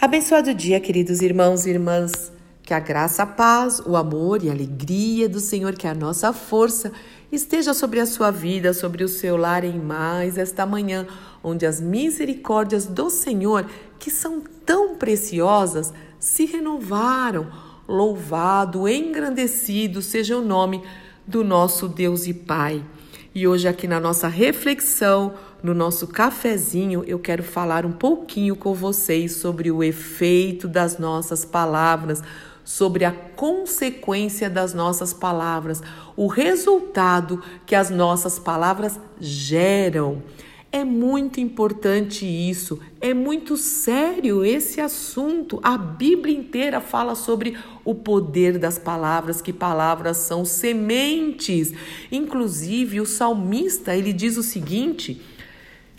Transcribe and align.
Abençoado 0.00 0.54
dia, 0.54 0.78
queridos 0.78 1.22
irmãos 1.22 1.66
e 1.66 1.70
irmãs. 1.70 2.32
Que 2.62 2.72
a 2.72 2.78
graça, 2.78 3.24
a 3.24 3.26
paz, 3.26 3.80
o 3.84 3.96
amor 3.96 4.44
e 4.44 4.48
a 4.48 4.52
alegria 4.52 5.28
do 5.28 5.40
Senhor, 5.40 5.74
que 5.74 5.88
é 5.88 5.90
a 5.90 5.94
nossa 5.94 6.32
força, 6.32 6.92
esteja 7.32 7.74
sobre 7.74 7.98
a 7.98 8.06
sua 8.06 8.30
vida, 8.30 8.72
sobre 8.72 9.02
o 9.02 9.08
seu 9.08 9.36
lar 9.36 9.64
em 9.64 9.76
mais 9.76 10.38
esta 10.38 10.64
manhã, 10.64 11.04
onde 11.42 11.66
as 11.66 11.80
misericórdias 11.80 12.86
do 12.86 13.10
Senhor, 13.10 13.68
que 13.98 14.08
são 14.08 14.40
tão 14.64 14.94
preciosas, 14.94 15.92
se 16.20 16.44
renovaram. 16.44 17.50
Louvado, 17.88 18.86
engrandecido 18.86 20.00
seja 20.00 20.36
o 20.36 20.44
nome 20.44 20.80
do 21.26 21.42
nosso 21.42 21.88
Deus 21.88 22.24
e 22.28 22.34
Pai. 22.34 22.84
E 23.34 23.46
hoje, 23.46 23.68
aqui 23.68 23.86
na 23.86 24.00
nossa 24.00 24.26
reflexão, 24.26 25.34
no 25.62 25.74
nosso 25.74 26.06
cafezinho, 26.06 27.04
eu 27.06 27.18
quero 27.18 27.42
falar 27.42 27.84
um 27.84 27.92
pouquinho 27.92 28.56
com 28.56 28.72
vocês 28.72 29.36
sobre 29.36 29.70
o 29.70 29.84
efeito 29.84 30.66
das 30.66 30.98
nossas 30.98 31.44
palavras, 31.44 32.22
sobre 32.64 33.04
a 33.04 33.12
consequência 33.12 34.48
das 34.48 34.72
nossas 34.72 35.12
palavras, 35.12 35.82
o 36.16 36.26
resultado 36.26 37.42
que 37.66 37.74
as 37.74 37.90
nossas 37.90 38.38
palavras 38.38 38.98
geram. 39.20 40.22
É 40.70 40.84
muito 40.84 41.40
importante 41.40 42.26
isso, 42.26 42.78
é 43.00 43.14
muito 43.14 43.56
sério 43.56 44.44
esse 44.44 44.82
assunto. 44.82 45.58
A 45.62 45.78
Bíblia 45.78 46.36
inteira 46.36 46.78
fala 46.78 47.14
sobre 47.14 47.56
o 47.86 47.94
poder 47.94 48.58
das 48.58 48.78
palavras, 48.78 49.40
que 49.40 49.50
palavras 49.50 50.18
são 50.18 50.44
sementes. 50.44 51.72
Inclusive, 52.12 53.00
o 53.00 53.06
salmista, 53.06 53.96
ele 53.96 54.12
diz 54.12 54.36
o 54.36 54.42
seguinte: 54.42 55.22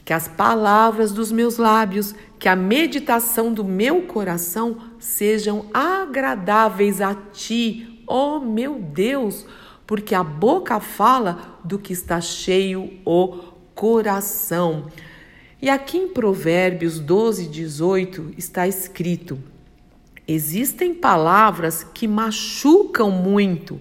que 0.05 0.13
as 0.13 0.27
palavras 0.27 1.11
dos 1.11 1.31
meus 1.31 1.57
lábios, 1.57 2.13
que 2.37 2.47
a 2.47 2.55
meditação 2.55 3.51
do 3.51 3.63
meu 3.63 4.03
coração 4.03 4.77
sejam 4.99 5.65
agradáveis 5.73 7.01
a 7.01 7.15
ti, 7.15 8.03
ó 8.05 8.37
oh 8.37 8.39
meu 8.39 8.75
Deus, 8.75 9.47
porque 9.87 10.13
a 10.13 10.23
boca 10.23 10.79
fala 10.79 11.59
do 11.63 11.79
que 11.79 11.91
está 11.91 12.21
cheio 12.21 12.99
o 13.03 13.57
coração. 13.79 14.87
E 15.61 15.69
aqui 15.69 15.97
em 15.97 16.09
Provérbios 16.09 16.99
12, 16.99 17.47
18 17.47 18.33
está 18.37 18.67
escrito: 18.67 19.39
Existem 20.27 20.93
palavras 20.93 21.81
que 21.81 22.05
machucam 22.05 23.09
muito, 23.09 23.79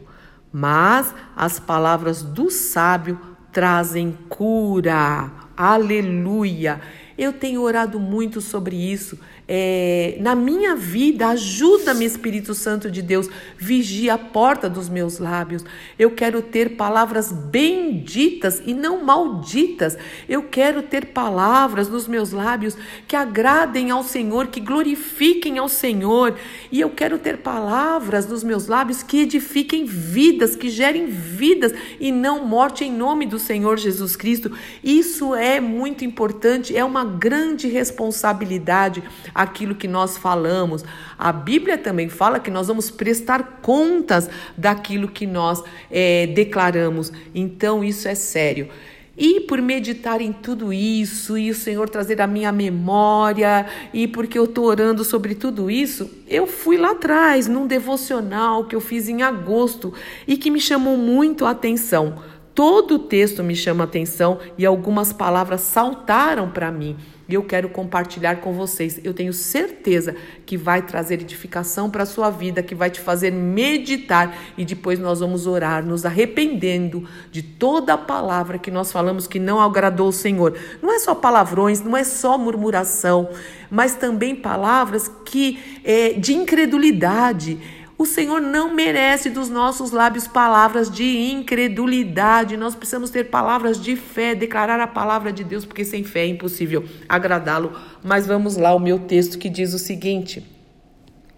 mas 0.52 1.12
as 1.34 1.58
palavras 1.58 2.22
do 2.22 2.48
sábio 2.48 3.18
trazem 3.50 4.16
cura. 4.28 5.32
Aleluia! 5.56 6.80
Eu 7.18 7.32
tenho 7.32 7.60
orado 7.62 7.98
muito 7.98 8.40
sobre 8.40 8.76
isso 8.76 9.18
é, 9.50 10.18
na 10.20 10.34
minha 10.34 10.76
vida, 10.76 11.28
ajuda-me, 11.28 12.04
Espírito 12.04 12.52
Santo 12.52 12.90
de 12.90 13.00
Deus, 13.00 13.30
vigia 13.56 14.12
a 14.12 14.18
porta 14.18 14.68
dos 14.68 14.90
meus 14.90 15.18
lábios. 15.18 15.64
Eu 15.98 16.10
quero 16.10 16.42
ter 16.42 16.76
palavras 16.76 17.32
benditas 17.32 18.60
e 18.66 18.74
não 18.74 19.02
malditas. 19.02 19.96
Eu 20.28 20.42
quero 20.42 20.82
ter 20.82 21.06
palavras 21.06 21.88
nos 21.88 22.06
meus 22.06 22.30
lábios 22.30 22.76
que 23.06 23.16
agradem 23.16 23.90
ao 23.90 24.04
Senhor, 24.04 24.48
que 24.48 24.60
glorifiquem 24.60 25.56
ao 25.56 25.68
Senhor. 25.68 26.36
E 26.70 26.78
eu 26.78 26.90
quero 26.90 27.18
ter 27.18 27.38
palavras 27.38 28.26
nos 28.26 28.44
meus 28.44 28.66
lábios 28.66 29.02
que 29.02 29.22
edifiquem 29.22 29.86
vidas, 29.86 30.56
que 30.56 30.68
gerem 30.68 31.06
vidas 31.06 31.72
e 31.98 32.12
não 32.12 32.44
morte 32.44 32.84
em 32.84 32.92
nome 32.92 33.24
do 33.24 33.38
Senhor 33.38 33.78
Jesus 33.78 34.14
Cristo. 34.14 34.52
Isso 34.84 35.34
é 35.34 35.58
muito 35.58 36.04
importante, 36.04 36.76
é 36.76 36.84
uma 36.84 37.04
grande 37.04 37.66
responsabilidade 37.66 39.02
aquilo 39.38 39.76
que 39.76 39.86
nós 39.86 40.18
falamos. 40.18 40.84
A 41.16 41.30
Bíblia 41.30 41.78
também 41.78 42.08
fala 42.08 42.40
que 42.40 42.50
nós 42.50 42.66
vamos 42.66 42.90
prestar 42.90 43.60
contas 43.62 44.28
daquilo 44.56 45.06
que 45.06 45.26
nós 45.26 45.62
é, 45.88 46.26
declaramos. 46.26 47.12
Então, 47.32 47.84
isso 47.84 48.08
é 48.08 48.16
sério. 48.16 48.68
E 49.16 49.40
por 49.40 49.62
meditar 49.62 50.20
em 50.20 50.32
tudo 50.32 50.72
isso, 50.72 51.38
e 51.38 51.50
o 51.50 51.54
Senhor 51.54 51.88
trazer 51.88 52.20
a 52.20 52.26
minha 52.26 52.50
memória, 52.50 53.66
e 53.92 54.06
porque 54.08 54.38
eu 54.38 54.44
estou 54.44 54.64
orando 54.64 55.04
sobre 55.04 55.34
tudo 55.34 55.70
isso, 55.70 56.10
eu 56.28 56.46
fui 56.46 56.76
lá 56.76 56.92
atrás, 56.92 57.46
num 57.46 57.66
devocional 57.66 58.64
que 58.64 58.74
eu 58.74 58.80
fiz 58.80 59.08
em 59.08 59.22
agosto 59.22 59.92
e 60.26 60.36
que 60.36 60.50
me 60.50 60.60
chamou 60.60 60.96
muito 60.96 61.44
a 61.44 61.50
atenção. 61.50 62.22
Todo 62.54 62.94
o 62.96 62.98
texto 62.98 63.42
me 63.42 63.54
chama 63.54 63.84
atenção 63.84 64.38
e 64.56 64.66
algumas 64.66 65.12
palavras 65.12 65.60
saltaram 65.60 66.50
para 66.50 66.72
mim 66.72 66.96
e 67.28 67.34
eu 67.34 67.42
quero 67.42 67.68
compartilhar 67.68 68.36
com 68.36 68.54
vocês. 68.54 68.98
Eu 69.04 69.12
tenho 69.12 69.32
certeza 69.32 70.16
que 70.46 70.56
vai 70.56 70.80
trazer 70.80 71.20
edificação 71.20 71.90
para 71.90 72.04
a 72.04 72.06
sua 72.06 72.30
vida, 72.30 72.62
que 72.62 72.74
vai 72.74 72.88
te 72.88 73.00
fazer 73.00 73.30
meditar 73.30 74.34
e 74.56 74.64
depois 74.64 74.98
nós 74.98 75.20
vamos 75.20 75.46
orar, 75.46 75.84
nos 75.84 76.06
arrependendo 76.06 77.06
de 77.30 77.42
toda 77.42 77.94
a 77.94 77.98
palavra 77.98 78.58
que 78.58 78.70
nós 78.70 78.90
falamos 78.90 79.26
que 79.26 79.38
não 79.38 79.60
agradou 79.60 80.08
o 80.08 80.12
Senhor. 80.12 80.56
Não 80.80 80.90
é 80.92 80.98
só 80.98 81.14
palavrões, 81.14 81.82
não 81.82 81.96
é 81.96 82.02
só 82.02 82.38
murmuração, 82.38 83.28
mas 83.70 83.94
também 83.94 84.34
palavras 84.34 85.10
que 85.26 85.58
é, 85.84 86.14
de 86.14 86.32
incredulidade 86.32 87.58
o 87.98 88.06
Senhor 88.06 88.40
não 88.40 88.72
merece 88.72 89.28
dos 89.28 89.50
nossos 89.50 89.90
lábios 89.90 90.28
palavras 90.28 90.88
de 90.88 91.32
incredulidade. 91.32 92.56
Nós 92.56 92.76
precisamos 92.76 93.10
ter 93.10 93.24
palavras 93.24 93.82
de 93.82 93.96
fé, 93.96 94.36
declarar 94.36 94.78
a 94.78 94.86
palavra 94.86 95.32
de 95.32 95.42
Deus, 95.42 95.64
porque 95.64 95.84
sem 95.84 96.04
fé 96.04 96.20
é 96.20 96.28
impossível 96.28 96.84
agradá-lo. 97.08 97.76
Mas 98.04 98.24
vamos 98.24 98.56
lá, 98.56 98.72
o 98.72 98.78
meu 98.78 99.00
texto 99.00 99.36
que 99.36 99.48
diz 99.48 99.74
o 99.74 99.80
seguinte: 99.80 100.46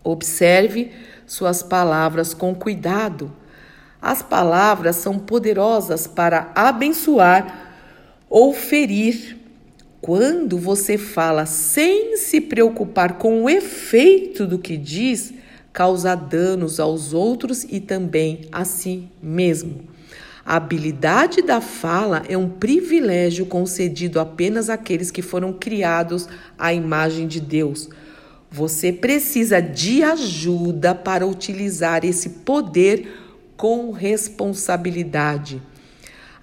Observe 0.04 0.92
suas 1.26 1.62
palavras 1.62 2.34
com 2.34 2.54
cuidado. 2.54 3.32
As 4.02 4.22
palavras 4.22 4.96
são 4.96 5.18
poderosas 5.18 6.06
para 6.06 6.52
abençoar 6.54 7.72
ou 8.28 8.52
ferir. 8.52 9.38
Quando 10.02 10.58
você 10.58 10.98
fala 10.98 11.46
sem 11.46 12.18
se 12.18 12.38
preocupar 12.38 13.14
com 13.14 13.44
o 13.44 13.50
efeito 13.50 14.46
do 14.46 14.58
que 14.58 14.76
diz, 14.76 15.32
causa 15.72 16.14
danos 16.14 16.80
aos 16.80 17.12
outros 17.12 17.64
e 17.64 17.80
também 17.80 18.42
a 18.50 18.64
si 18.64 19.08
mesmo. 19.22 19.88
A 20.44 20.56
habilidade 20.56 21.42
da 21.42 21.60
fala 21.60 22.22
é 22.28 22.36
um 22.36 22.48
privilégio 22.48 23.46
concedido 23.46 24.18
apenas 24.18 24.68
àqueles 24.68 25.10
que 25.10 25.22
foram 25.22 25.52
criados 25.52 26.28
à 26.58 26.72
imagem 26.72 27.28
de 27.28 27.40
Deus. 27.40 27.88
Você 28.50 28.92
precisa 28.92 29.60
de 29.60 30.02
ajuda 30.02 30.94
para 30.94 31.26
utilizar 31.26 32.04
esse 32.04 32.30
poder 32.30 33.06
com 33.56 33.92
responsabilidade. 33.92 35.62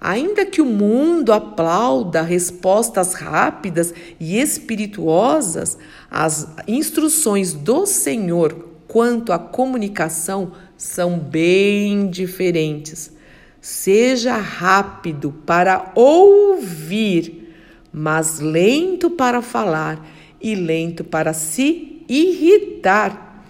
Ainda 0.00 0.46
que 0.46 0.62
o 0.62 0.64
mundo 0.64 1.32
aplauda 1.32 2.22
respostas 2.22 3.14
rápidas 3.14 3.92
e 4.18 4.38
espirituosas, 4.38 5.76
as 6.08 6.48
instruções 6.68 7.52
do 7.52 7.84
Senhor 7.84 8.67
quanto 8.98 9.32
à 9.32 9.38
comunicação 9.38 10.50
são 10.76 11.20
bem 11.20 12.10
diferentes. 12.10 13.12
Seja 13.60 14.36
rápido 14.36 15.32
para 15.46 15.92
ouvir, 15.94 17.54
mas 17.92 18.40
lento 18.40 19.08
para 19.08 19.40
falar 19.40 20.04
e 20.40 20.56
lento 20.56 21.04
para 21.04 21.32
se 21.32 22.02
irritar. 22.08 23.44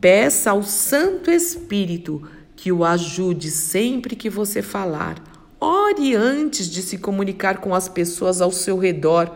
Peça 0.00 0.50
ao 0.50 0.64
Santo 0.64 1.30
Espírito 1.30 2.28
que 2.56 2.72
o 2.72 2.84
ajude 2.84 3.52
sempre 3.52 4.16
que 4.16 4.28
você 4.28 4.62
falar. 4.62 5.22
Ore 5.60 6.16
antes 6.16 6.68
de 6.68 6.82
se 6.82 6.98
comunicar 6.98 7.58
com 7.58 7.72
as 7.72 7.88
pessoas 7.88 8.40
ao 8.40 8.50
seu 8.50 8.76
redor. 8.76 9.30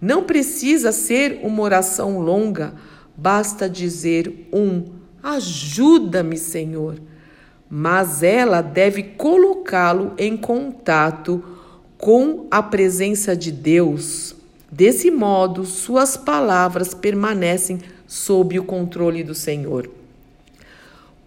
Não 0.00 0.24
precisa 0.24 0.90
ser 0.90 1.40
uma 1.42 1.62
oração 1.62 2.18
longa 2.18 2.72
Basta 3.16 3.68
dizer 3.68 4.48
um: 4.52 4.84
Ajuda-me, 5.22 6.36
Senhor. 6.36 7.00
Mas 7.68 8.22
ela 8.22 8.60
deve 8.60 9.02
colocá-lo 9.02 10.12
em 10.16 10.36
contato 10.36 11.42
com 11.98 12.46
a 12.50 12.62
presença 12.62 13.34
de 13.34 13.50
Deus. 13.50 14.36
Desse 14.70 15.10
modo, 15.10 15.64
suas 15.64 16.16
palavras 16.16 16.94
permanecem 16.94 17.78
sob 18.06 18.58
o 18.58 18.64
controle 18.64 19.24
do 19.24 19.34
Senhor. 19.34 19.90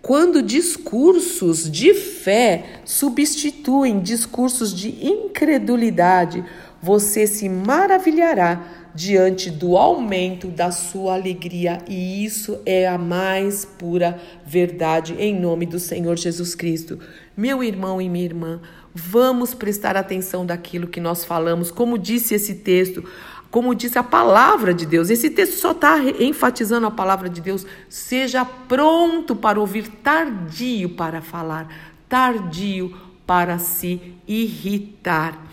Quando 0.02 0.42
discursos 0.42 1.69
de 1.69 1.94
fé 1.94 2.81
substituem 2.86 4.00
discursos 4.00 4.74
de 4.74 4.90
incredulidade, 5.06 6.44
você 6.81 7.28
se 7.28 7.50
maravilhará 7.50 8.79
diante 8.94 9.50
do 9.50 9.77
aumento 9.77 10.47
da 10.47 10.71
sua 10.71 11.13
alegria, 11.13 11.80
e 11.88 12.24
isso 12.25 12.59
é 12.65 12.88
a 12.88 12.97
mais 12.97 13.65
pura 13.65 14.19
verdade 14.45 15.15
em 15.19 15.39
nome 15.39 15.65
do 15.65 15.80
Senhor 15.80 16.18
Jesus 16.18 16.56
Cristo. 16.56 17.00
Meu 17.36 17.63
irmão 17.63 18.01
e 18.01 18.09
minha 18.09 18.25
irmã, 18.25 18.62
vamos 18.94 19.53
prestar 19.53 19.95
atenção 19.95 20.45
daquilo 20.45 20.88
que 20.88 21.00
nós 21.00 21.24
falamos, 21.24 21.71
como 21.71 21.97
disse 21.97 22.36
esse 22.36 22.56
texto. 22.56 23.03
como 23.51 23.74
diz 23.74 23.97
a 23.97 24.03
palavra 24.03 24.74
de 24.74 24.86
Deus. 24.86 25.09
Esse 25.09 25.30
texto 25.30 25.53
só 25.53 25.71
está 25.71 25.97
enfatizando 26.19 26.88
a 26.88 26.91
palavra 26.91 27.30
de 27.30 27.41
Deus. 27.41 27.65
Seja 27.88 28.45
pronto 28.45 29.36
para 29.36 29.59
ouvir, 29.59 29.88
tardio 30.03 30.89
para 30.89 31.21
falar, 31.21 31.68
tardio 32.07 32.95
para 33.25 33.57
se 33.57 34.13
irritar. 34.27 35.47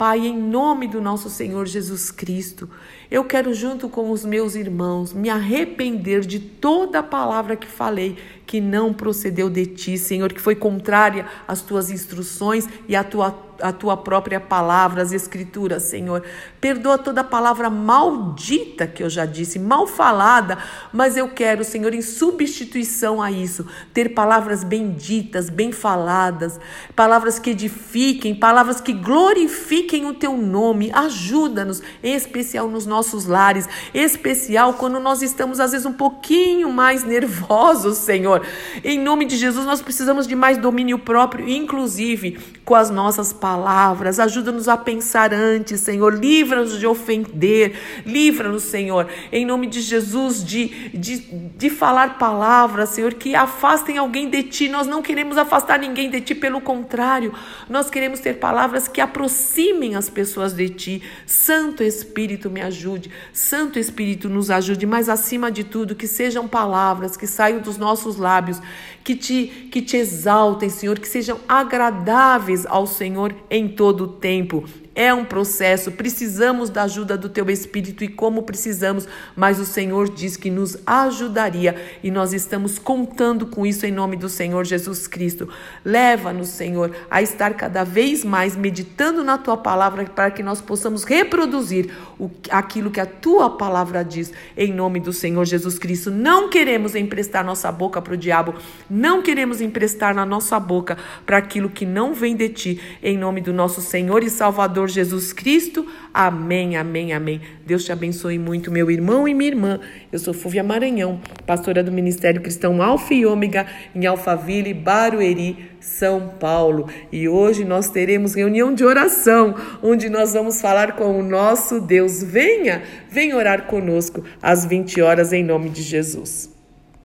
Pai, 0.00 0.26
em 0.26 0.34
nome 0.34 0.88
do 0.88 0.98
nosso 0.98 1.28
Senhor 1.28 1.66
Jesus 1.66 2.10
Cristo, 2.10 2.70
eu 3.10 3.24
quero, 3.24 3.52
junto 3.52 3.88
com 3.88 4.10
os 4.10 4.24
meus 4.24 4.54
irmãos, 4.54 5.12
me 5.12 5.28
arrepender 5.28 6.20
de 6.20 6.38
toda 6.38 7.02
palavra 7.02 7.56
que 7.56 7.66
falei 7.66 8.16
que 8.46 8.60
não 8.60 8.92
procedeu 8.92 9.48
de 9.48 9.64
ti, 9.64 9.96
Senhor, 9.96 10.32
que 10.32 10.40
foi 10.40 10.56
contrária 10.56 11.24
às 11.46 11.60
tuas 11.60 11.90
instruções 11.90 12.68
e 12.88 12.96
à 12.96 13.04
tua 13.04 13.50
a 13.62 13.72
tua 13.72 13.94
própria 13.94 14.40
palavra, 14.40 15.02
as 15.02 15.12
escrituras, 15.12 15.82
Senhor. 15.82 16.24
Perdoa 16.60 16.96
toda 16.96 17.22
palavra 17.22 17.68
maldita 17.68 18.86
que 18.86 19.02
eu 19.02 19.10
já 19.10 19.26
disse, 19.26 19.58
mal 19.58 19.86
falada, 19.86 20.56
mas 20.90 21.14
eu 21.16 21.28
quero, 21.28 21.62
Senhor, 21.62 21.92
em 21.92 22.00
substituição 22.00 23.20
a 23.20 23.30
isso, 23.30 23.66
ter 23.92 24.14
palavras 24.14 24.64
benditas, 24.64 25.50
bem 25.50 25.72
faladas, 25.72 26.58
palavras 26.96 27.38
que 27.38 27.50
edifiquem, 27.50 28.34
palavras 28.34 28.80
que 28.80 28.94
glorifiquem 28.94 30.06
o 30.06 30.14
teu 30.14 30.38
nome. 30.38 30.90
Ajuda-nos, 30.92 31.82
em 32.02 32.14
especial 32.14 32.66
nos 32.66 32.86
nossos 32.86 32.99
lares, 33.26 33.68
em 33.94 34.02
especial 34.02 34.74
quando 34.74 35.00
nós 35.00 35.22
estamos 35.22 35.60
às 35.60 35.72
vezes 35.72 35.86
um 35.86 35.92
pouquinho 35.92 36.70
mais 36.70 37.04
nervosos, 37.04 37.98
Senhor. 37.98 38.42
Em 38.84 38.98
nome 38.98 39.24
de 39.24 39.36
Jesus, 39.36 39.64
nós 39.66 39.82
precisamos 39.82 40.26
de 40.26 40.34
mais 40.34 40.58
domínio 40.58 40.98
próprio, 40.98 41.48
inclusive 41.48 42.38
com 42.64 42.74
as 42.74 42.90
nossas 42.90 43.32
palavras 43.32 44.20
ajuda-nos 44.20 44.68
a 44.68 44.76
pensar 44.76 45.34
antes, 45.34 45.80
Senhor. 45.80 46.14
Livra-nos 46.14 46.78
de 46.78 46.86
ofender, 46.86 47.74
livra-nos, 48.06 48.62
Senhor, 48.62 49.08
em 49.32 49.44
nome 49.44 49.66
de 49.66 49.80
Jesus, 49.80 50.44
de, 50.44 50.88
de, 50.90 51.18
de 51.18 51.70
falar 51.70 52.18
palavras, 52.18 52.90
Senhor, 52.90 53.14
que 53.14 53.34
afastem 53.34 53.98
alguém 53.98 54.30
de 54.30 54.42
ti. 54.44 54.68
Nós 54.68 54.86
não 54.86 55.02
queremos 55.02 55.36
afastar 55.36 55.78
ninguém 55.78 56.10
de 56.10 56.20
ti, 56.20 56.34
pelo 56.34 56.60
contrário, 56.60 57.34
nós 57.68 57.90
queremos 57.90 58.20
ter 58.20 58.34
palavras 58.34 58.86
que 58.86 59.00
aproximem 59.00 59.96
as 59.96 60.08
pessoas 60.08 60.52
de 60.52 60.68
ti. 60.68 61.02
Santo 61.26 61.82
Espírito, 61.82 62.50
me 62.50 62.60
ajude, 62.90 63.10
Santo 63.32 63.78
Espírito, 63.78 64.28
nos 64.28 64.50
ajude, 64.50 64.86
mas 64.86 65.08
acima 65.08 65.50
de 65.50 65.64
tudo, 65.64 65.94
que 65.94 66.06
sejam 66.06 66.48
palavras 66.48 67.16
que 67.16 67.26
saiam 67.26 67.60
dos 67.60 67.76
nossos 67.76 68.16
lábios, 68.16 68.60
que 69.04 69.14
te, 69.14 69.46
que 69.70 69.80
te 69.80 69.96
exaltem, 69.96 70.68
Senhor, 70.68 70.98
que 70.98 71.08
sejam 71.08 71.38
agradáveis 71.48 72.66
ao 72.66 72.86
Senhor 72.86 73.34
em 73.48 73.68
todo 73.68 74.04
o 74.04 74.08
tempo. 74.08 74.64
É 75.00 75.14
um 75.14 75.24
processo, 75.24 75.90
precisamos 75.92 76.68
da 76.68 76.82
ajuda 76.82 77.16
do 77.16 77.30
teu 77.30 77.48
Espírito 77.48 78.04
e 78.04 78.08
como 78.08 78.42
precisamos, 78.42 79.08
mas 79.34 79.58
o 79.58 79.64
Senhor 79.64 80.10
diz 80.10 80.36
que 80.36 80.50
nos 80.50 80.76
ajudaria 80.84 81.74
e 82.02 82.10
nós 82.10 82.34
estamos 82.34 82.78
contando 82.78 83.46
com 83.46 83.64
isso 83.64 83.86
em 83.86 83.90
nome 83.90 84.14
do 84.14 84.28
Senhor 84.28 84.62
Jesus 84.66 85.06
Cristo. 85.06 85.48
Leva-nos, 85.82 86.48
Senhor, 86.48 86.94
a 87.10 87.22
estar 87.22 87.54
cada 87.54 87.82
vez 87.82 88.22
mais 88.22 88.54
meditando 88.54 89.24
na 89.24 89.38
tua 89.38 89.56
palavra 89.56 90.04
para 90.04 90.30
que 90.30 90.42
nós 90.42 90.60
possamos 90.60 91.02
reproduzir 91.02 91.90
o, 92.18 92.30
aquilo 92.50 92.90
que 92.90 93.00
a 93.00 93.06
tua 93.06 93.48
palavra 93.56 94.04
diz 94.04 94.30
em 94.54 94.70
nome 94.70 95.00
do 95.00 95.14
Senhor 95.14 95.46
Jesus 95.46 95.78
Cristo. 95.78 96.10
Não 96.10 96.50
queremos 96.50 96.94
emprestar 96.94 97.42
nossa 97.42 97.72
boca 97.72 98.02
para 98.02 98.12
o 98.12 98.18
diabo, 98.18 98.54
não 98.90 99.22
queremos 99.22 99.62
emprestar 99.62 100.14
na 100.14 100.26
nossa 100.26 100.60
boca 100.60 100.98
para 101.24 101.38
aquilo 101.38 101.70
que 101.70 101.86
não 101.86 102.12
vem 102.12 102.36
de 102.36 102.50
ti, 102.50 102.98
em 103.02 103.16
nome 103.16 103.40
do 103.40 103.54
nosso 103.54 103.80
Senhor 103.80 104.22
e 104.22 104.28
Salvador 104.28 104.89
Jesus 104.90 105.32
Cristo. 105.32 105.86
Amém, 106.12 106.76
amém, 106.76 107.12
amém. 107.12 107.40
Deus 107.64 107.84
te 107.84 107.92
abençoe 107.92 108.38
muito, 108.38 108.70
meu 108.70 108.90
irmão 108.90 109.26
e 109.26 109.32
minha 109.32 109.50
irmã. 109.50 109.80
Eu 110.12 110.18
sou 110.18 110.34
Fúvia 110.34 110.62
Maranhão, 110.62 111.20
pastora 111.46 111.82
do 111.82 111.90
Ministério 111.90 112.40
Cristão 112.40 112.82
Alfa 112.82 113.14
e 113.14 113.24
Ômega 113.24 113.66
em 113.94 114.04
Alphaville, 114.06 114.74
Barueri, 114.74 115.70
São 115.80 116.34
Paulo. 116.38 116.88
E 117.10 117.28
hoje 117.28 117.64
nós 117.64 117.88
teremos 117.88 118.34
reunião 118.34 118.74
de 118.74 118.84
oração, 118.84 119.54
onde 119.82 120.10
nós 120.10 120.34
vamos 120.34 120.60
falar 120.60 120.96
com 120.96 121.18
o 121.18 121.22
nosso 121.22 121.80
Deus. 121.80 122.22
Venha, 122.22 122.82
venha 123.08 123.36
orar 123.36 123.66
conosco 123.66 124.22
às 124.42 124.66
20 124.66 125.00
horas 125.00 125.32
em 125.32 125.42
nome 125.42 125.70
de 125.70 125.82
Jesus. 125.82 126.59